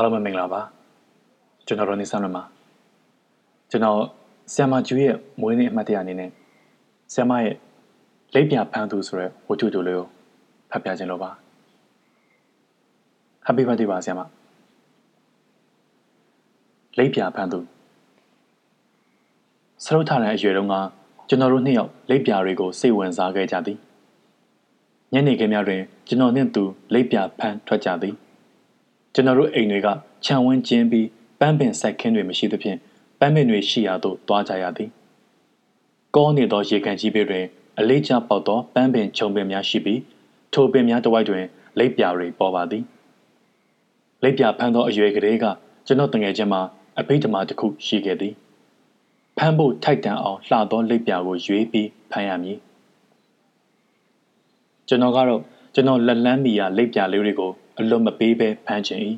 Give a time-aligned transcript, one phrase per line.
[0.00, 0.60] အားလုံးပဲမင်္ဂလာပါ
[1.66, 2.42] ကျွန်တော်ရောနေဆန်းရမှာ
[3.70, 4.00] ကျွန်တော်
[4.54, 6.30] ဆ iam မကျူရဲ့မွေးနေ့အမှတ်တရအနေနဲ့
[7.12, 7.56] ဆ iam မရဲ့
[8.34, 10.06] လိပ်ပြဖန်းသူဆိုတဲ့ဝတ္ထုတူလေးကို
[10.70, 11.30] ဖတ်ပြခြင်းလို့ပါ
[13.46, 14.20] Happy birthday ပါဆ iam မ
[16.98, 17.60] လိပ်ပြဖန်းသူ
[19.84, 20.74] ဆရုပ်ထတဲ့အရွယ်တုန်းက
[21.28, 23.78] ကျွန်တော်တို့နှစ်ယောက်လိပ်ပြတွေကိုစိတ်ဝင်စားခဲ့ကြသည်
[25.12, 26.62] ညနေခင်းများတွင်ကျွန်တော်နှင့်သူ
[26.94, 28.16] လိပ်ပြဖန်းထွက်ကြသည်
[29.14, 29.88] ကျွန်တော်တို့အိမ်တွေက
[30.24, 31.06] ခြံဝန်းကျင်းပြီး
[31.40, 32.78] ပန်းပင်စိုက်ခင်းတွေမရှိသဖြင့်
[33.18, 34.90] ပန်းပင်တွေရှိရာသို့သွားကြရသည်
[36.16, 37.44] ကောနေသောရေကန်ကြီးပေတွင်
[37.78, 40.00] အလေးကျပေါက်သောပန်းပင်ခြုံပင်များရှိပြီး
[40.54, 41.44] ထိုပင်များတစ်ဝိုက်တွင်
[41.78, 42.84] လိပ်ပြာတွေပေါ်ပါသည်
[44.22, 45.44] လိပ်ပြာဖမ်းသောအရွယ်ကလေးက
[45.86, 46.62] ကျွန်တော်တငယ်ချင်းမှာ
[46.98, 48.34] အဘိဓမ္မာတစ်ခုရှိခဲ့သည်
[49.36, 52.58] ဖမ်းဖို့ထိုက်တန်အောင်လှသောလိပ်ပြာကိုရွေးပြီးဖမ်းရမည်
[54.88, 55.42] ကျွန်တော်ကတော့
[55.74, 59.00] ကျွန်တော်လက်လန်းမီယာလိပ်ပြာလေးတွေကိုအလွန်မပေးဘဲဖမ်းချင်၏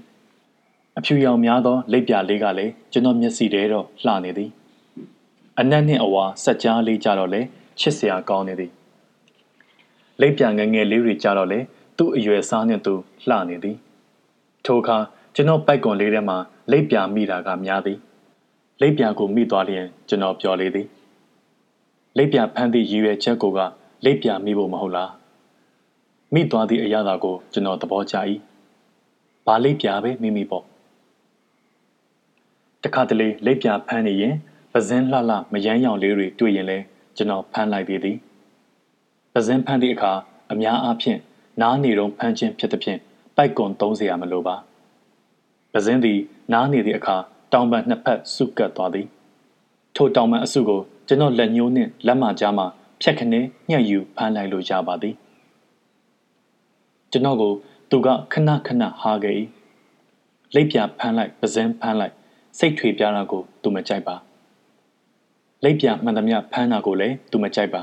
[0.99, 4.51] အဖြူရောင်များသောလိပ်ပြာလေးကလည်းကျွန်တော်မျက်စိထဲတော့လှနေသည်
[5.59, 7.41] အနက်နှင့်အဝါစက်ကြားလေးကြတော့လေ
[7.81, 8.71] ချစ်စရာကောင်းနေသည်
[10.21, 11.59] လိပ်ပြာငယ်ငယ်လေးတွေကြတော့လေ
[11.99, 12.95] သူ့အရွယ်စားနှင့်သူ
[13.29, 13.77] လှနေသည်
[14.65, 14.99] ထိုအခါ
[15.35, 16.39] ကျွန်တော်ပိုက်ကွန်လေးထဲမှာ
[16.71, 17.99] လိပ်ပြာမိတာကများသည်
[18.81, 20.87] လိပ်ပြာကိုမိသွားလျင်ကျွန်တော်ပြောလေသည်
[22.17, 23.61] လိပ်ပြာဖမ်းသည့်ရည်ရွယ်ချက်ကိုက
[24.05, 25.11] လိပ်ပြာမိဖို့မဟုတ်လား
[26.35, 28.17] မိသွားသည့်အရာသာကိုကျွန်တော်သဘောကျ၏။
[29.47, 30.65] ဘာလိပ်ပြာပဲမိမိပေါ့။
[32.83, 34.35] တခါတလေလိပ်ပြာဖမ်းနေရင်
[34.73, 36.79] ပဇင်းလှလှမယမ်းရောင်လေးတွေတွေ့ရင်လဲ
[37.17, 38.17] ကျွန်တော်ဖမ်းလိုက်သေးသည်။
[39.33, 40.13] ပဇင်းဖမ်းသည့်အခါ
[40.53, 41.21] အများအားဖြင့်
[41.61, 42.99] နားနေတော့ဖမ်းခြင်းဖြစ်သဖြင့်
[43.37, 44.57] ပိုက်ကွန်သုံးစရာမလိုပါ။
[45.73, 46.19] ပဇင်းသည်
[46.53, 47.17] နားနေသည့်အခါ
[47.53, 49.07] တောင်ပံနှစ်ဖက်စုကပ်သွားသည်။
[49.97, 52.65] ထိုတောင်ပံအစုကိုကျွန်တော်လက်ညှိုးနှင့်လက်မကြားမှ
[53.03, 55.17] ဖြက်ခနဲညှက်ယူဖမ်းလိုက်လို့ရပါသည်
[57.13, 57.53] ကျွန်တော်ကို
[57.91, 59.37] သူကခဏခဏဟာခဲ့၏
[60.55, 62.15] လိပ်ပြဖမ်းလိုက်ပဇင်းဖမ်းလိုက်
[62.59, 64.17] စိတ်ထွေပြားတာကိုသူမကြိုက်ပါ
[65.65, 67.83] လိပ်ပြမှန်သမျှဖမ်းတာကိုလည်းသူမကြိုက်ပါ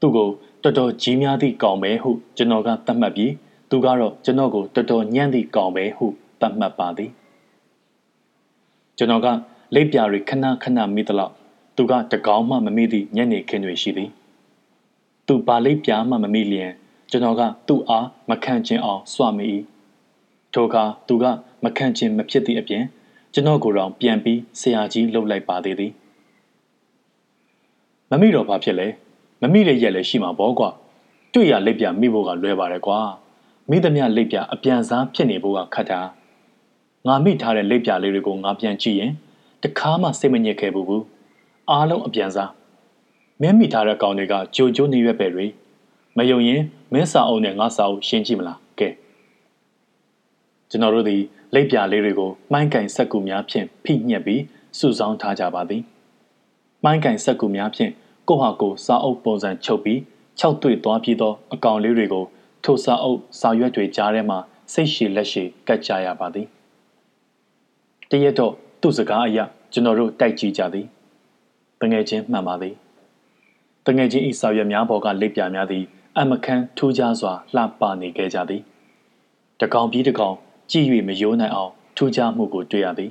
[0.00, 0.28] သူ့ကို
[0.62, 3.32] တော်တော်ကြီးများသည့်ကောင်ပဲဟုကျွန်တော်ကသတ်မှတ်ပြီး
[3.70, 6.06] သူကတော့ကျွန်တော်ကိုတော်တော်ညံ့သည့်ကောင်ပဲဟု
[6.40, 7.10] သတ်မှတ်ပါသည်
[8.98, 9.26] ကျွန်တော်က
[9.74, 11.32] လိပ်ပြတွေခဏခဏမိသလောက်
[11.76, 14.10] သူကတကောင်းမှမမိသည့်ညနေခင်းတွေရှိသည်
[15.26, 16.72] သူပါလိပ်ပြမှမမိလျင်
[17.12, 19.46] ကျွန်တော်ကသူ့အားမခံချင်အောင်စွမိ၏
[20.52, 21.24] ထိုအခါသူက
[21.64, 22.84] မခံချင်မဖြစ်သည့်အပြင်
[23.32, 25.92] ကျွန်တော်ကိုယ်တော်ပြန်ပြီးဆရာကြီးလှုပ်လိုက်ပါသေးသည်
[28.10, 28.86] မမိတော့ဘာဖြစ်လဲ
[29.42, 30.70] မမိတဲ့ရက်လည်းရှိမှာပေါ့ကွာ
[31.32, 32.98] တွေ့ရလက်ပြမိဖို့ကလွယ်ပါတယ်ကွာ
[33.70, 36.00] မိသမျှလက်ပြအပြန်စားဖြစ်နေဖို့ကခက်တာ
[37.06, 39.12] ငါမိထားတဲ့လက်ပြလေးတွေကိုငါပြန်ကြည့်ရင်
[39.62, 41.04] တခါမှစိတ်မညစ်ခဲ့ဘူးဘူး
[41.70, 42.50] အားလုံးအပြန်စား
[43.40, 45.46] မင်းမိထားတဲ့ကောင်တွေကကြိုကြိုနေရွက်ပဲတွေ
[46.16, 46.62] မယုံရင်
[46.92, 48.88] မင်းစာအုပ်နဲ့ငါစာအုပ်ရှင်းကြည့်မလားကဲ
[50.70, 51.16] ကျွန်တော်တို့ဒီ
[51.54, 54.42] လက်ပြလေးတွေကိုမှိုင်းကင်စက်ကူများဖြင့်ဖိညက်ပြီး
[54.78, 55.82] စုဆောင်းထားကြပါသည်
[56.84, 57.92] မှိုင်းကင်စက်ကူများဖြင့်
[58.28, 59.98] ကိုဟာကိုစာအုပ်ပုံစံချုပ်ပြီး
[60.40, 62.24] ၆တွေ့သွားပြီးသောအကောင်လေးတွေကို
[62.64, 64.38] ထိုစာအုပ်စာရွက်တွေကြားထဲမှာ
[64.72, 66.46] စိတ်ရှည်လက်ရှည်ကတ်ကြရပါသည်
[68.10, 69.38] တရက်တော့သူ့စကားအရ
[69.72, 70.86] ကျွန်တော်တို့တိုက်ကြည့်ကြသည်
[71.80, 72.74] တငယ်ချင်းမှန်ပါသည်
[73.86, 75.84] တငယ်ချင်းဤစာရွက်များပေါ်ကလက်ပြများသည်
[76.18, 78.62] အမခန်းထူးခြားစွာလှပနေခဲ့ကြသည်
[79.60, 80.36] တကောင်ပြီးတကောင်
[80.70, 83.10] ကြည့်၍မယိုးနိုင်အောင်ထူးခြားမှုကိုတွေ့ရသည်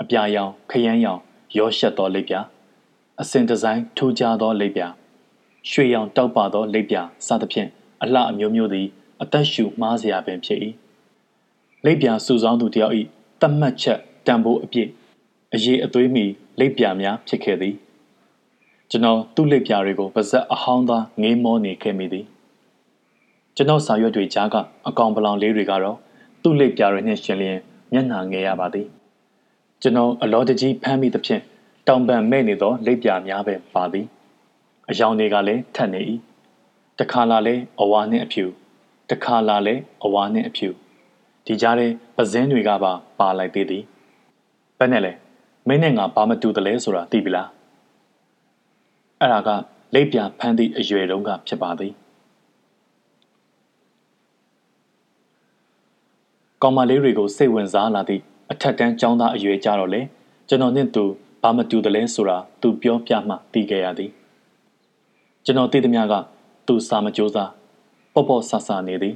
[0.00, 1.20] အပြာရောင်ခရမ်းရောင်
[1.56, 2.34] ရောရှက်သောလက်ပြ
[3.20, 4.82] အစင်ဒီဇိုင်းထူးခြားသောလက်ပြ
[5.70, 7.68] ရွှေရောင်တောက်ပသောလက်ပြစသဖြင့်
[8.02, 8.86] အလှအမျိုးမျိုးသည်
[9.22, 10.58] အသက်ရှူမှားစရာပင်ဖြစ်၏
[11.84, 12.94] လက်ပြစုဆောင်းသူတယောက်၏
[13.40, 14.88] တတ်မှတ်ချက်တန်ဖိုးအပြည့်
[15.54, 16.24] အရေးအသွေးမီ
[16.58, 17.74] လက်ပြများဖြစ်ခဲ့သည်
[18.94, 22.26] ကျွန်တော်သူ့လက်ပြတွေကိုပါဇက်အဟောင်းသားငေးမောနေခဲ့မိသည်
[23.56, 24.56] ကျွန်တော်စာရွက်တွေကြားက
[24.88, 25.96] အကောင်ပလောင်လေးတွေကတော့
[26.42, 27.58] သူ့လက်ပြတွေနဲ့ရှင်လျင်
[27.92, 28.86] မျက်နှာငယ်ရပါသည်
[29.82, 31.42] ကျွန်တော်အလောတကြီးဖမ်းမိသဖြင့်
[31.88, 34.06] တောင်ပံမဲ့နေသောလက်ပြများပဲပါသည်
[34.90, 36.00] အယောင်တွေကလည်းထက်နေ၏
[36.98, 38.44] တခါလာလဲအဝါနှင့်အဖြူ
[39.10, 40.68] တခါလာလဲအဝါနှင့်အဖြူ
[41.46, 41.86] ဒီကြားထဲ
[42.16, 43.82] ပဇင်းတွေကပါပါလိုက်သေးသည်
[44.78, 45.12] ဘယ်နဲ့လဲ
[45.68, 47.61] မင်းနဲ့ငါဘာမတူတလဲဆိုတာသိပြီလား
[49.22, 49.50] အဲ့ဒါက
[49.94, 51.92] လက်ပြဖမ်းသည့်အရွယ်တုန်းကဖြစ်ပါသည်
[56.62, 60.00] ကောင်မလေးတွေကိုစိတ်ဝင်စားလာသည့်အထက်တန်းចောင်းသားအရွယ်ကြတော့လေ
[60.48, 61.04] ကျွန်တော်နဲ့သူ
[61.42, 64.10] ဘာမတူတယ်လဲဆိုတာသူပြောပြမှသိခဲ့ရသည်
[65.44, 66.14] ကျွန်တော်သိသမျှက
[66.66, 67.50] သူစာမကြိုးစား
[68.14, 69.14] ပေါ့ပေါ့ဆဆနေသည်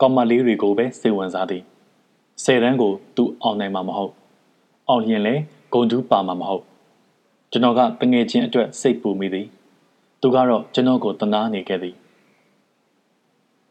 [0.00, 1.62] ကောင်မလေးတွေကိုပဲစိတ်ဝင်စားသည်
[2.44, 4.12] ဆယ်တန်းကိုသူအောင်နိုင်မှာမဟုတ်
[4.88, 5.34] အောင်ရင်လဲ
[5.72, 6.64] ဂုံတူးပါမှာမဟုတ်
[7.54, 9.46] ကျွန်တော်ကတငယ်ချင်းအတွက်စိတ်ပူမိသည်
[10.20, 11.94] သူကတော့ကျွန်တော်ကိုတနာနေခဲ့သည်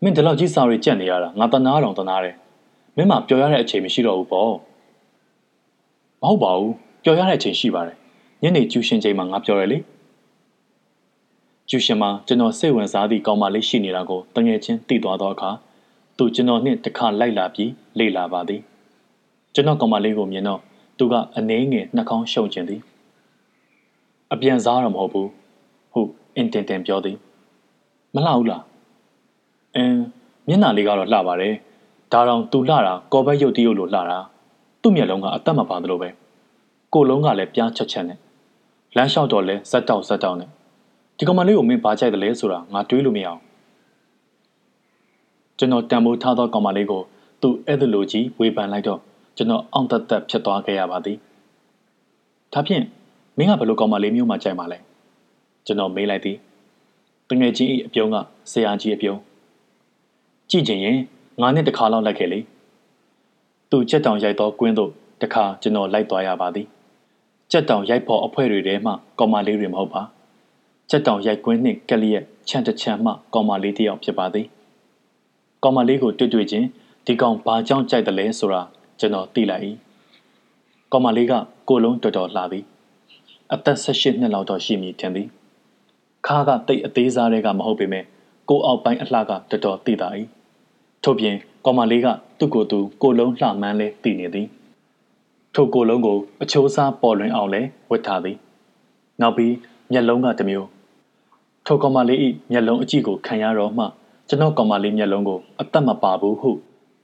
[0.03, 2.35] မင်းဒီလောက်ကြီးစာရီကြက်နေရတာငါတနာတော်တနာတယ်
[2.95, 4.51] မင်းမပျော်ရတဲ့အချိန်မရှိတော့ဘူးပေါ့
[6.21, 7.97] မဟုတ်ပါဘူးပျော်ရတဲ့အချိန်ရှိပါတယ်
[8.41, 9.77] ညနေကျူရှင်ချိန်မှာငါပြောရလေ
[11.69, 15.49] ကျူရှင်မှာကျွန်တော်စိတ်ဝင်စားသည့်ကောင်းမလေးရှိနေတာကိုတငယ်ချင်းသိသွားသောအခါ
[16.17, 18.61] သူကျွန်တော်နှင့်တခါလိုက်လာပြီးလေ့လာပါသည်
[19.53, 20.59] ကျွန်တော်ကောင်မလေးကိုမြင်တော့
[20.97, 22.81] သူကအနှဲငယ်နှာခေါင်းရှုံကျင်သည်
[24.33, 25.29] အပြန်စားတော့မဟုတ်ဘူး
[25.93, 27.17] ဟုတ်အင်တင်တင်ပြောသည်
[28.15, 28.63] မလှဘူးလား
[29.75, 29.99] အင်း
[30.47, 31.53] မျက်နှာလေးကတော့လှပါတယ်
[32.11, 34.17] ဒါတောင်သူလှတာကော်ဘက်ရုပ်တရုပ်လိုလှတာ
[34.81, 36.09] သူ့မျက်လုံးကအသက်မပါသလိုပဲ
[36.93, 38.19] ကိုလုံးကလည်းပြားချက်ချက်နဲ့
[38.95, 40.49] လမ်းလျှောက်တော့လဲဇက်တောက်ဇက်တောက်နဲ့
[41.17, 43.41] ဒီကောင်မလေးကိုမင်းဘာကြိုက်တယ်လဲဆိုတာငါတွေးလို့မရအောင်
[45.57, 47.01] ကျွန်တော်တံမိုးထားသောကောင်မလေးကို
[47.41, 48.99] သူ့အဲ့ဒလိုကြီးဝေဖန်လိုက်တော့
[49.37, 51.17] ကျွန်တော်အောင်သက်သက်ဖြစ်သွားခဲ့ရပါသည်
[52.53, 52.83] ဒါဖြင့်
[53.37, 54.77] မင်းကဘယ်လိုကောင်မလေးမျိုးမှကြိုက်မှာလဲ
[55.65, 56.37] ကျွန်တော်မေးလိုက်သည်
[57.29, 58.15] တငယ်ချင်း၏အပြုံးက
[58.51, 59.19] ဆရာကြီးအပြုံး
[60.49, 60.97] ကြည့်ချင်ရင်
[61.41, 62.39] ငါနဲ့တခါလောက်လိုက်ခဲ့လေ
[63.69, 64.91] သူချက်တောင်ရိုက်သောကွင်းသို့
[65.21, 66.67] တခါကျွန်တော်လိုက်သွားရပါသည်
[67.51, 70.01] ချက်တောင်ရိုက်ဖို့အဖွဲ့တွေထဲမှကောင်မလေးတွေမဟုတ်ပါ
[70.89, 74.47] ချက်တောင်ရိုက်ကွင်းနှင့်ကလျက်ချန်တချန်မှကောင်မလေးတစ်ယောက်ဖြစ်ပါသည်
[75.63, 76.67] ကောင်မလေးကိုတွေ့တွေ့ချင်း
[77.05, 78.61] ဒီကောင်ဘာကြောင့်ကြိုက်တယ်လဲဆိုတာ
[78.99, 79.63] ကျွန်တော်သိလိုက်၏
[80.91, 81.33] ကောင်မလေးက
[81.69, 82.65] ကိုလုံးတော်တော်လှသည်
[83.53, 85.27] အသက်18နှစ်လောက်တော့ရှိမည်ထင်သည်
[86.27, 88.05] ခါကတိတ်အသေးစားတွေကမဟုတ်ပေမဲ့
[88.49, 90.09] ကိုအောက်ပိုင်းအလှကတော်တော်သိတာ၏
[91.03, 91.35] ထို့ပြင်
[91.65, 92.07] ကောင်မလေးက
[92.39, 94.47] သူ့ကိုယ်သူကိုလုံးလှမှန်းလဲသိနေသည်
[95.55, 98.37] ထိုကိုလုံးကိုအချိုးစားပေါ်လွင်အောင်လဲဝတ်ထားသည်
[99.21, 99.53] နောက်ပြီး
[99.91, 100.67] မျက်လုံးကတစ်မျိုး
[101.65, 102.19] ထိုကောင်မလေး၏
[102.51, 103.85] မျက်လုံးအကြည့်ကိုခံရတော့မှ
[104.27, 106.51] ကျွန်တော်ကောင်မလေးမျက်လုံးကိုအသက်မပါဘူးဟု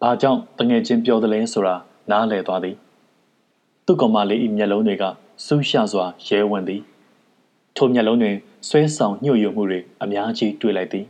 [0.02, 1.76] ဘာကြောင့်တငယ်ချင်းပြောသလဲဆိုတာ
[2.12, 2.76] နားလည်သွားသည်
[3.86, 5.04] သူ့ကောင်မလေး၏မျက်လုံးတွေက
[5.46, 6.82] စူးရှစွာရဲဝင်သည်
[7.76, 8.36] ထိုမျက်လုံးတွင်
[8.68, 11.08] ဆွဲဆောင်ညှို့ယွမှုတွေအများကြီးတွေ့လိုက်သည်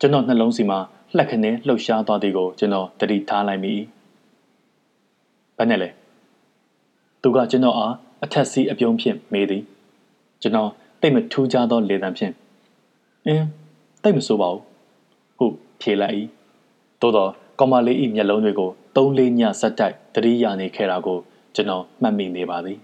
[0.00, 0.78] ကျွန်တော်နှလုံးစီမှာ
[1.16, 3.72] လှက်ခနဲလှုပ်ရှားသွားသည်ကိုကျွန်တော်တတိထားလိုက်မိ။
[5.58, 5.88] ဘာနဲ့လဲ။
[7.22, 7.94] သူကကျွန်တော်အား
[8.24, 9.62] အထက်စီးအပြုံးဖြင့်မေးသည်။
[10.42, 10.70] ကျွန်တော်
[11.00, 12.32] တိတ်မထူးခြားသောလေသံဖြင့်
[13.26, 13.46] အင်း
[14.02, 14.62] တိတ်မဆိုးပါဘူး။
[15.38, 16.14] ဟုတ်ဖြေလိုက်၏။
[17.00, 21.18] သို့တော့ကောင်မလေး၏မျက်လုံးတွေကိုသုံးလေးညဆက်တိုက်တတိယနေခဲ့တာကို
[21.54, 22.80] ကျွန်တော်မှတ်မိနေပါသည်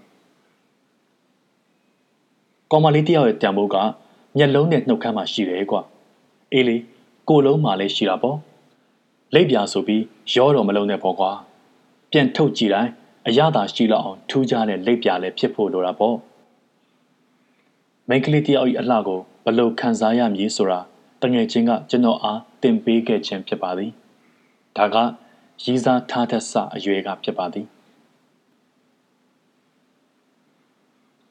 [2.71, 3.75] ကောင်မလေးတယောက်ရဲ့တံမိုးက
[4.37, 5.81] မျက်လုံးနဲ့နှုတ်ခမ်းမှရှိတယ်ကွာ။
[6.53, 6.77] အေးလေ
[7.29, 8.37] ကိုလုံးမှလည်းရှိတာပေါ့
[9.35, 10.03] လိပ်ပြာဆိုပြီး
[10.35, 11.31] ရောတော်မလုံးနဲ့ပေါ့ကွာ
[12.11, 12.91] ပြန်ထုတ်ကြည့်တိုင်း
[13.27, 16.17] အရသာရှိလောက်အောင်ထူးခြားတဲ့လိပ်ပြာလည်းဖြစ်ဖို့လိုတာပေါ့
[18.07, 20.79] မိန်းကလေးတယောက်၏အလှကိုဘလို့ခံစားရမည်ဆိုတာ
[21.21, 23.91] တငယ်ချင်းကကျွန်တော်အားသင်ပေးခဲ့ခြင်းဖြစ်ပါသည်
[24.77, 24.95] ဒါက
[25.63, 27.65] ရည်စားထားတဲ့စအရွယ်ကဖြစ်ပါသည်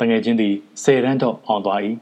[0.01, 1.81] တငယ်ချင်းသည်ဆယ်ရန်တော့အောင်သွား၏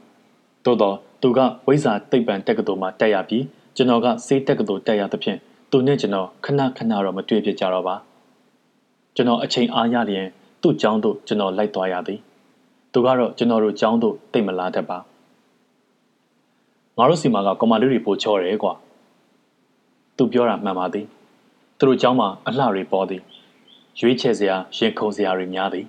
[0.65, 3.43] သို့တော့သူကဝိဇာတိတ်ပံတက္ကသိုလ်မှတက်ရပြီး
[3.75, 5.37] ကျွန်တော်ကစေးတက်ကတူတက်ရသဖြင့်
[5.71, 7.95] သူနဲ့ကျွန်တော်ခဏခဏတော့မတွေ့ဖြစ်ကြတော့ပါ
[9.15, 10.27] ကျွန်တော်အချိန်အားရလျင်
[10.61, 12.19] သူ့ကျောင်းသို့ကျွန်တော်လိုက်သွားရသည်
[12.93, 14.97] သူကတော့ကျွန်တော်တို့ကျောင်းသို့တိတ်မလာတတ်ပါ
[16.97, 18.73] ငါတို့စီမာကကွန်မာလေးတွေပို့ချောတယ်ကွာ
[20.17, 21.05] သူပြောတာမှန်ပါသည်
[21.77, 23.21] သူတို့ကျောင်းမှာအလှတွေပေါ်သည်
[23.99, 25.85] ရွေးချယ်စရာရင်ခုန်စရာတွေများသည်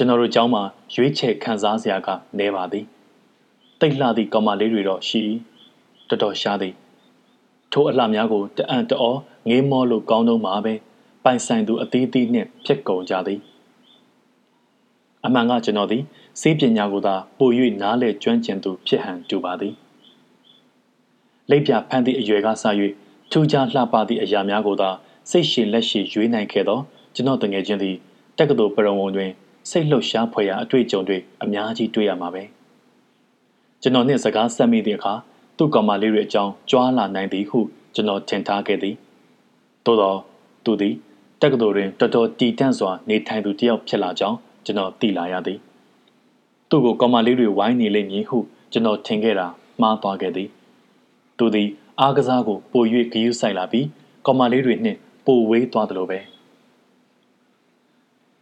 [0.00, 0.62] ျွန်တော်တို့ကျောင်းမှာ
[0.94, 2.08] ရွေးချယ်ခံစားစရာက
[2.38, 2.84] နည်းပါသည်
[3.80, 5.20] တိတ်လှသည့်ကောင်မလေးတွေတော့ရှိ၏
[6.08, 6.74] တော်တော်ရှားသည်
[7.72, 9.18] ထိုအလှများကိုတအံ့တော်
[9.48, 10.74] ငေးမောလို့ကောင်းတော့မှာပဲ
[11.24, 13.40] ပိုင်ဆိုင်သူအသေးသေးနှင့်ဖြစ်ကုန်ကြသည်
[15.24, 16.02] အမှန်ကကျွန်တော်သည်
[16.40, 17.50] စေးပညာကိုသာပို၍
[17.82, 19.74] နားလဲကျွမ်းကျင်သူဖြစ်ဟန်တူပါသည်
[21.50, 22.64] လိပ်ပြဖန်သည့်အရွယ်ကစ၍
[23.30, 24.90] ထူးခြားလှပသည့်အရာများကိုသာ
[25.30, 26.80] စိတ်ရှည်လက်ရှည်ရွေးနိုင်ခဲ့သော
[27.14, 27.96] ကျွန်တော်တငယ်ချင်းသည်
[28.38, 29.30] တက္ကသိုလ်ပရဝုံတွင်
[29.68, 32.42] စိတ်လှုပ်ရှားဖွယ်ရာအတွေ့အကြုံတွေအများကြီးတွေ့ရမှာပဲ
[33.82, 35.14] ကျွန်တော်နှင့်စကားဆက်မိသည့်အခါ
[35.56, 37.58] သူ့ကောင်မလေးတွေအကြောင်းကြွားလာနိုင်သည်ဟု
[37.94, 38.94] ကျွန်တော်ထင်ထားခဲ့သည်
[39.84, 40.14] သို့သော
[40.64, 40.94] သူသည်
[41.42, 45.58] တက္ကသိုလ်တွင်တော်တော်တည်တံ့စွာနေထိုင်သူတစ်ယောက်ဖြစ်လာကြောင်းကျွန်တော်သိလာရသည်
[46.70, 48.38] သူ့ကိုကောင်မလေးတွေဝိုင်းနေလိမ့်မည်ဟု
[48.72, 49.46] ကျွန်တော်ထင်ခဲ့တာ
[49.80, 50.48] မှားသွားခဲ့သည်
[51.38, 51.68] သူသည်
[52.00, 53.86] အားကစားကိုပို၍ဂရုစိုက်လာပြီး
[54.26, 56.18] ကောင်မလေးတွေနှင့်ပိုဝေးသွားသလိုပဲ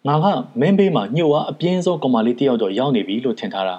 [0.07, 0.27] ငါက
[0.61, 3.77] မင်းဘေးမှာညှို့အားအပြင်းဆုံးကောင်မလေးတယောက်တော့ရောက်နေပြီလို့ထင်ထားတာ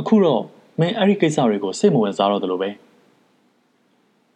[0.00, 0.42] အခုတော့
[0.80, 2.70] မင်းအဲ့ဒီကိစ္စတွေကိုစိတ်မဝင်စားတော့သလိုပဲ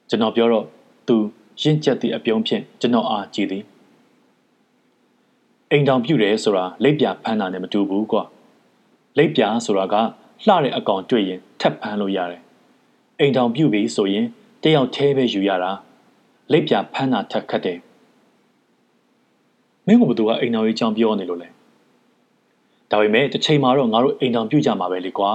[0.09, 0.64] ကျွန်တော်ပြောတော့
[1.09, 1.17] သူ
[1.62, 3.64] ရင့်ကျက်သည့်အပြုံးဖြင့်ကျွန်တော်အားကြည့်သည်
[5.71, 8.23] အိမ်တောင်ပြုတ်တယ်ဆိုတာလက်ပြဖမ်းတာနဲ့မတူဘူးကွာ
[9.19, 9.95] လက်ပြဆိုတာက
[10.47, 12.43] လှတဲ့အကောင်တွေ့ရင်ထပ်ဖမ်းလို့ရတယ်
[13.19, 14.26] အိမ်တောင်ပြုတ်ပြီဆိုရင်
[14.62, 15.73] တယောက်သေးပဲယူရတာ
[16.52, 17.79] လက်ပြဖမ်းတာထက်ခတ်တယ်
[19.87, 21.49] မင်းကဘသူကအိမ်တော်ကြီးကြောင်ပြောနေလို့လဲ
[22.91, 25.31] ဒါပေမဲ့တစ်ချိန်မှာတော့ငါတို့အိမ်တောင်ပြုတ်ကြမှာပဲလေကွာ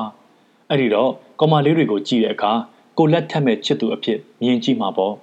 [0.69, 1.09] အဲ့ဒီတော့
[1.39, 2.51] ကောင်မလေးတွေကိုကြည့်တဲ့အခါ
[2.97, 5.13] ကိုလက်ထက်မဲ့ချစ်သူအဖြစ်မြင်ကြည့်မှာပေါ့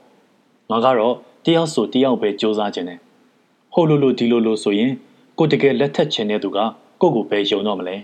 [0.71, 1.15] ငါကတော့
[1.45, 3.01] တယောက်ဆိုတယောက်ပဲစူးစမ်းခြင်းတယ်
[3.73, 4.93] ဟိုလိုလိုဒီလိုလိုဆိုရင်
[5.39, 6.59] ကိုတကယ်လက်ထက်ချင်တဲ့သူက
[7.01, 7.97] ကိုကိုပဲယုံတော့မလဲ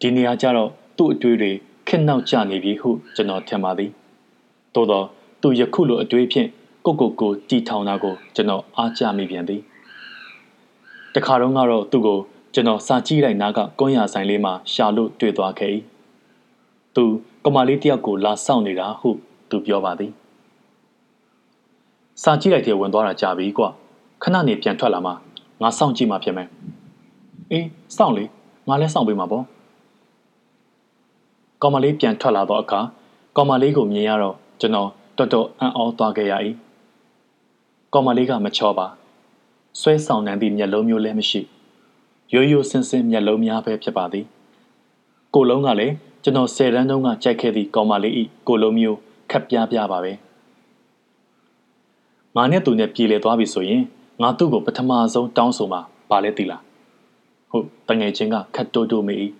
[0.00, 1.52] ဒီနေရာကျတော့သူ့အတွေ့တွေ
[1.88, 3.90] ခက်နောက်ကျနေပြီဟုကျွန်တော်ထင်ပါသည်
[4.74, 5.06] သို့တော့
[5.42, 6.48] သူယခုလိုအတွေ့ဖြင့်
[6.86, 9.60] ကိုကိုကိုတီထောင်တာကိုကျွန်တော်အားကျမိပြန်သည်
[11.14, 12.18] တခါတော့ကတော့သူ့ကို
[12.54, 15.72] ကျွန်တော်စာကြည့်လိုက်နားကကွန်းရဆိုင်လေးမှာရှာလို့တွေ့သွားခဲ့၏
[16.96, 17.04] သူ
[17.44, 19.10] ကမာလေးတယောက်ကိုလာဆောင်နေတာဟု
[19.50, 20.12] သူပြောပါသည်
[22.22, 23.64] စာကြည့်လိုက်တဲ့ဝင်သွားတာကြာပြီကွ
[24.22, 25.12] ခဏနေပြန်ထွက်လာမှ
[25.62, 26.48] ငါစောင့်ကြည့်မှဖြစ်မယ်
[27.50, 28.24] အေးစောင့်လေ
[28.68, 29.44] ငါလည်းစောင့်ပေးမှာပေါ့
[31.62, 32.80] ကောင်မလေးပြန်ထွက်လာတော့အခါ
[33.36, 34.88] ကောင်မလေးကိုမြင်ရတော့ကျွန်တော်
[35.18, 36.34] တော်တော်အံ့ဩသွားခဲ့ရ၏
[37.94, 38.86] ကောင်မလေးကမချောပါ
[39.80, 41.40] ဆွဲဆောင်နိုင်သည့်မျက်လုံးမျိုးလည်းမရှိ
[42.32, 44.24] ရိုးရိုးစင်စင်မျက်လုံးများပဲဖြစ်ပါသည်
[45.34, 48.98] ကိုလုံးကလည်းကျွန်တော်ဆယ်တန်းတုန်းကကြိုက်ခဲ့သည့်ကောင်မလေးဤကိုလုံးမျိုး
[49.30, 50.12] ခက်ပြားပြားပါပဲ
[52.36, 53.82] ငါနဲ့သူနဲ့ပြေလည်သွားပြီဆိုရင်
[54.22, 56.62] ငါသူ့ကိုပထမဆုံးတောင်းဆိုမှာဘာလဲသိလား
[57.50, 59.32] ဟုတ်တငယ်ချင်းကခတ်တိုးတိုးမေး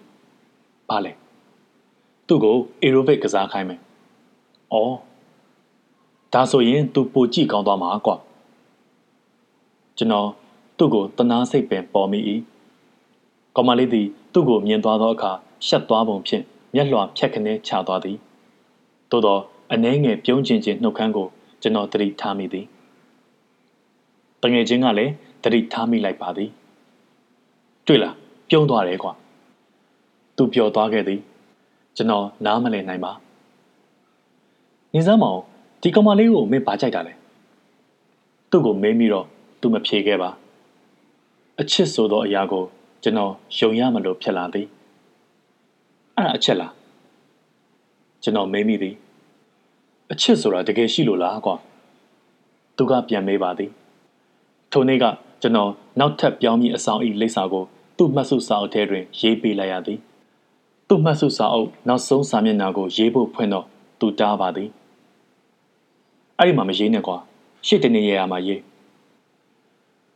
[0.89, 1.13] ဘာလဲ
[2.27, 3.81] သူ့ကိုအေရိုဘစ်ကစားခိုင်းမယ်။
[4.73, 4.95] အော်
[6.33, 8.17] ဒါဆိုရင် तू ပိုကြည့်ကောင်းသွားမှာကွာ။
[9.99, 10.29] ကျွန်တော်
[10.79, 12.21] သူ့ကိုတနာစိတ်ပင်ပေါ်မိ၏။
[13.57, 15.33] ကောင်မလေးသည်သူ့ကိုမြင်သွားသောအခါ
[15.67, 18.17] ရှက်သွားပုံဖြင့်မျက်လွှာဖြတ်ခနဲချသွားသည်။
[19.11, 19.39] သို့သော
[19.73, 21.29] အနှဲငယ်ပြုံးကျင်ခြင်းနှုတ်ခမ်းကို
[21.63, 22.67] ကျွန်တော်တတိထားမိသည်။
[24.43, 26.51] တငယ်ချင်းကလည်းတတိထားမိလိုက်ပါသည်။
[27.87, 28.15] တွေ့လား
[28.51, 29.13] ပြုံးသွားတယ်ကွာ။
[30.37, 31.21] သူပျော်သွားခဲ့သည်။
[31.97, 33.13] ကျွန်တော်နားမလည်နိုင်ပါ
[34.95, 35.41] နေစမ်းမောင်
[35.83, 37.13] ဒီကောင်မလေးကိုမင်းဘာကြိုက်တာလဲ
[38.51, 39.27] သူ့ကိုမေးပြီးတော့
[39.65, 40.31] သူမဖြေခဲ့ပါ
[41.61, 42.65] အချစ်ဆိုသောအရာကို
[43.03, 44.67] ကျွန်တော်ယုံရမလို့ဖြစ်လာသည်
[46.17, 46.73] အဲ့ဒါအချက်လား
[48.23, 48.95] ကျွန်တော်မေးမိသည်
[50.13, 51.57] အချစ်ဆိုတာတကယ်ရှိလို့လားကွာ
[52.77, 53.71] သူကပြန်မေးပါသည်
[54.73, 55.05] ထိုနေ့က
[55.43, 57.65] ကျွန်တော်နောက်ထပ်ပြောင်းပြီးအဆောင်ဤလိပ်စာကို
[57.99, 59.99] သူ့မှတ်စုစာအုပ်ထဲတွင် ရေးပေးလိုက်ရသည်
[60.89, 63.67] သူ့မှတ်စုစာအုပ်နောက်ဆုံးစာမျက်နှာကို ရေးဖို့ဖွင့်တော့
[64.01, 64.69] သူတားပါသည်
[66.39, 67.17] အဲ့ဒီမှာမရေးနဲ့ကွာ
[67.67, 68.61] ရှစ်တနေရရမှာရေး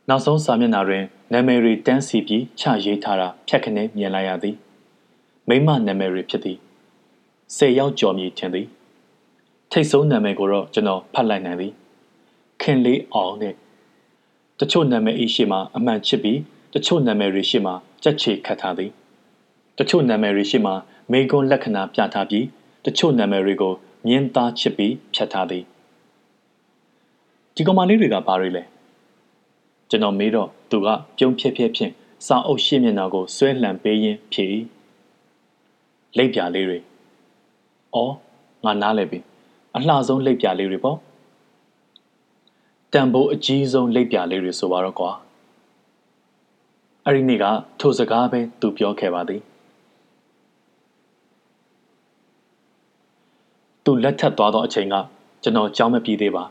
[0.09, 4.55] နောက်ဆုံးစာမျက်နှာတွင်နာမည်တွေတန်းစီပြီးချရေးထားတာဖြတ်ခနဲမြင်လိုက်ရသည်
[5.47, 6.57] မိမနာမည်တွေဖြစ်သည်
[7.55, 8.67] ဆယ်ယောက်ကျော်မြည်ထင်သည်
[9.71, 11.73] ထိတ်ဆုံးနာမည်ကိုတော့ကျွန်တော်ဖတ်လိုက်နိုင်သည်
[12.61, 13.53] ခင်လေးအောင်နဲ့
[14.59, 16.39] တချို့နာမည်အရှိမှအမှန်ချစ်ပြီး
[16.73, 17.71] တချို့နာမည်တွေရှိမှ
[18.03, 18.91] ကြက်ချေခတ်ထားသည်
[19.77, 20.71] တချို့နာမည်တွေရှိမှ
[21.11, 22.45] မေကွန်းလက္ခဏာပြထားပြီး
[22.85, 23.73] တချို့နာမည်တွေကို
[24.07, 25.63] မြင်းသားချစ်ပြီးဖြတ်ထားသည်
[27.55, 28.63] ဒီကောင်မလေးတွေကဘာတွေလဲ
[29.89, 31.93] ကျွန်တော်မေးတော့သူကပြုံးဖြက်ဖြက်ဖြင့်
[32.27, 34.47] စာအုပ်ရှင်းမျက်နှာကိုဆွဲလှန်ပေးရင်းဖြေ
[36.17, 36.79] လိပ်ပြလေးတွေ
[37.95, 38.13] အော်
[38.65, 39.19] ငါနားလဲပြီ
[39.75, 40.97] အလှဆုံးလိပ်ပြလေးတွေပေါ့
[42.93, 45.11] တန်ဖိုးအကြီးဆုံးလိပ်ပြလေးတွေဆိုပါတော့ကွာ
[47.05, 47.45] အဲ့ဒီနေ့က
[47.79, 49.41] ထိုစကားပဲသူပြောခဲ့ပါသည်
[53.83, 54.95] သူလက်ထပ်သွားသောအချိန်က
[55.43, 56.43] ကျွန်တော်ကြောင်းမပြေးသေးပါ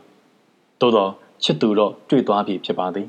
[0.79, 1.11] သို့တော့
[1.43, 3.07] ချစ်သူတော့တွေ့သွားပြီဖြစ်ပါသည်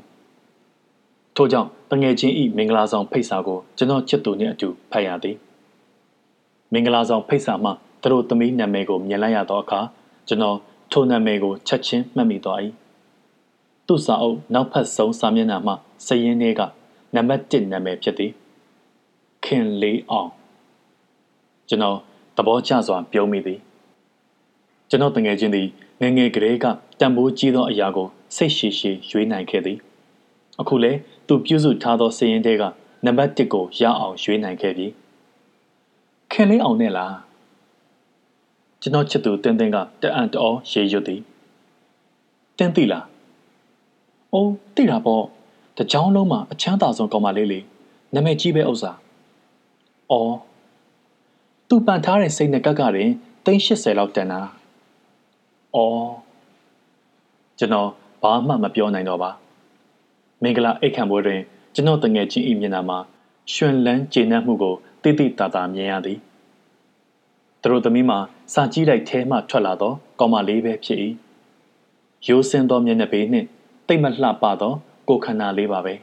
[1.35, 5.35] ထို့ကြောင့်တငယ်ချင်းဤမင်္ဂလာဆောင်ဖိတ်စာကိုကျွန်တော်ချစ်သူနှင့်အတူဖတ်ရသည်
[6.73, 7.71] မင်္ဂလာဆောင်ဖိတ်စာမှ
[8.01, 9.79] သူတို့သမီးနာမည်ကိုမြင်လိုက်ရသောအခါ
[10.27, 10.57] ကျွန်တော်
[10.91, 12.59] ထိုနာမည်ကိုချက်ချင်းမှတ်မိသွား၏
[13.87, 15.73] သူ့စာအုပ်နောက်ဖက်ဆုံးစာမျက်နှာမှ
[16.07, 16.61] စည်ရင်းလေးက
[17.15, 18.31] နံပါတ်1နာမည်ဖြစ်သည်
[19.45, 20.29] ခင်လေးအောင်
[21.69, 21.97] ကျွန်တော်
[22.37, 23.59] သဘောကျစွာပြောမိသည်
[24.89, 25.67] ကျွန်တော်တငယ်ချင်းသည်
[26.01, 26.65] ငငယ်ကလေးက
[26.99, 29.77] တံပိုးကြီးသောအရာကိုစိတ်ရှိရှိရွေးနိုင်ခဲ့သည်
[30.59, 30.91] အခုလဲ
[31.33, 32.63] သူပြုစုထားသောစည်ရင်တဲက
[33.05, 34.87] နံပါတ်1ကိုရအောင်ရွေးနိုင်ခဲ့ပြီ
[36.31, 37.15] ခင်လေးအောင်နဲ့လား
[38.81, 41.21] ကျွန်တော်ချစ်သူတင်းတင်းကတအံ့တော်ရေရွတ်သည်
[42.57, 43.05] တင်းသိလား
[44.33, 45.23] အိုးသိတာပေါ့
[45.77, 47.59] တကြောင်လုံးမှာအချမ်းသာဆုံးကောင်မလေးလေ
[48.13, 48.91] နာမည်ကြီးပဲဥစ္စာ
[50.11, 50.35] အော်
[51.69, 53.09] သူပန်ထားတဲ့စိတ်နဲ့ကက်ကရင်
[53.45, 54.39] 380လောက်တန်တာ။
[55.75, 56.05] အော်
[57.59, 57.89] ကျွန်တော်
[58.21, 59.31] ဘာမှမပြောနိုင်တော့ပါ။
[60.43, 61.41] မင်္ဂလာအိတ်ခံပွဲတွင်
[61.73, 62.99] ကျွန်တော်တငယ်ချင်းဤမျက်နှာမှာ
[63.53, 66.19] ရှင်လန်းကျေနပ်မှုကိုတိတိတသာမြင်ရသည်။
[67.61, 68.19] သူတို့သမီးမှာ
[68.53, 70.99] စာကြည့်လိုက်ထဲမှထွက်လာသောကောင်မလေးပဲဖြစ်၏။
[72.27, 73.47] ရိုးစင်းသောမျက်နှာပေနှင့်
[73.87, 74.73] တိတ်မလှပသော
[75.09, 75.93] ကိုခန္ဓာလေးပါပဲ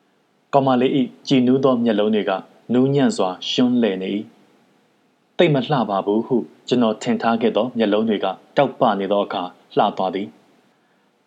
[0.54, 2.32] ။ကောင်မလေးဤကြည်နူးသောမျက်လုံးတွေက
[2.72, 4.10] နူးညံ့စွာရှွန်းလှဲ့နေ၏
[5.38, 6.36] တိတ်မလှပါဘူးဟု
[6.68, 9.42] ကျွန်တော်ထင်ထားခဲ့သောမျက်လုံးတွေကတောက်ပနေသောအခါ
[9.76, 10.28] လှသွားသည်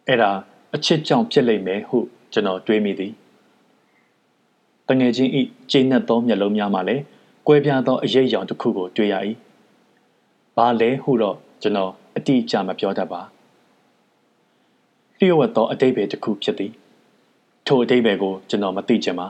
[0.07, 0.31] အဲ့ဒါ
[0.75, 1.99] အချစ်ကြောင့်ဖြစ်လိမ့်မယ်ဟု
[2.35, 3.13] ကျွန်တော်တွေးမိသည်
[4.87, 7.03] တငယ်ချင်းဤကျိနှက်သောမျက်လုံးများမှလည်း
[7.47, 9.15] ကွဲပြားသောအရေးရောင်တစ်ခုကိုတွေ့ရ၏
[10.55, 13.21] ဘာလဲဟုတော့ကျွန်တော်အတိအကျမပြောတတ်ပါ
[15.17, 16.71] လျှို့ဝှက်သောအတိတ်ပဲတစ်ခုဖြစ်သည်
[17.67, 19.27] ထိုအတိတ်ပဲကိုကျွန်တော်မသိချင်ပါ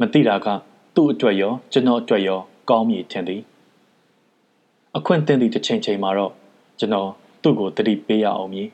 [0.00, 0.46] မသိတာက
[0.94, 3.42] သူ့အတွက်ရောကျွန်တော်အတွက်ရောကောင်းမည်ထင်သည်
[4.96, 6.32] အခွင့်တင်သည့်တစ်ချိန်ချိန်မှာတော့
[6.78, 7.08] ကျွန်တော်
[7.42, 8.68] သူ့ကိုတတိပေးရအောင်မည်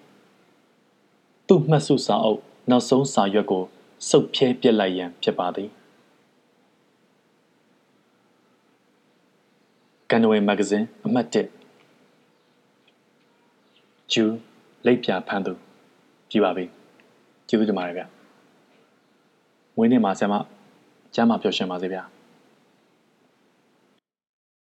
[1.49, 3.64] သူ့မှတ်စုစာအုပ် နောက်ဆုံးစာရွက်ကို
[4.11, 5.69] စုပ်ဖြဲပြစ်လိုက်ရန်ဖြစ်ပါသည်
[10.11, 11.37] ကန်နဝေမဂ္ဂဇင်းအမှတ်1
[14.12, 14.25] ဂျူ
[14.87, 15.52] လိပ်ပြဖန်းသူ
[16.31, 16.64] ကြည့်ပါပြီ
[17.49, 18.02] ကျေးဇူးတင်ပါတယ်ဗျ
[19.76, 20.35] မွေးနေ့မှာဆရာမ
[21.14, 22.02] ကျမ်းမာပျော်ရွှင်ပါစေဗျာ